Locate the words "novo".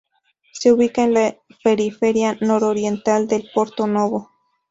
3.85-4.31